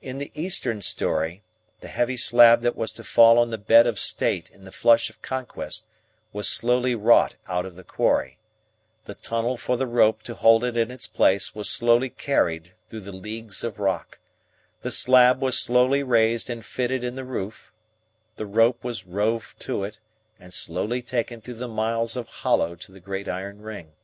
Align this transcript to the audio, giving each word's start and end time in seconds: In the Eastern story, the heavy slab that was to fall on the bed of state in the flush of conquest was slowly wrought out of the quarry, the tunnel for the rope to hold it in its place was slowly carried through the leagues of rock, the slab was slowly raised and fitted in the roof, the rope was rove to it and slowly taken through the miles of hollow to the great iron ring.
In 0.00 0.18
the 0.18 0.30
Eastern 0.40 0.80
story, 0.80 1.42
the 1.80 1.88
heavy 1.88 2.16
slab 2.16 2.60
that 2.60 2.76
was 2.76 2.92
to 2.92 3.02
fall 3.02 3.36
on 3.36 3.50
the 3.50 3.58
bed 3.58 3.84
of 3.84 3.98
state 3.98 4.48
in 4.48 4.62
the 4.62 4.70
flush 4.70 5.10
of 5.10 5.20
conquest 5.22 5.84
was 6.32 6.48
slowly 6.48 6.94
wrought 6.94 7.34
out 7.48 7.66
of 7.66 7.74
the 7.74 7.82
quarry, 7.82 8.38
the 9.06 9.16
tunnel 9.16 9.56
for 9.56 9.76
the 9.76 9.88
rope 9.88 10.22
to 10.22 10.34
hold 10.34 10.62
it 10.62 10.76
in 10.76 10.92
its 10.92 11.08
place 11.08 11.52
was 11.52 11.68
slowly 11.68 12.08
carried 12.10 12.74
through 12.88 13.00
the 13.00 13.10
leagues 13.10 13.64
of 13.64 13.80
rock, 13.80 14.20
the 14.82 14.92
slab 14.92 15.42
was 15.42 15.58
slowly 15.58 16.04
raised 16.04 16.48
and 16.48 16.64
fitted 16.64 17.02
in 17.02 17.16
the 17.16 17.24
roof, 17.24 17.72
the 18.36 18.46
rope 18.46 18.84
was 18.84 19.04
rove 19.04 19.56
to 19.58 19.82
it 19.82 19.98
and 20.38 20.54
slowly 20.54 21.02
taken 21.02 21.40
through 21.40 21.54
the 21.54 21.66
miles 21.66 22.14
of 22.14 22.28
hollow 22.28 22.76
to 22.76 22.92
the 22.92 23.00
great 23.00 23.26
iron 23.28 23.60
ring. 23.60 23.94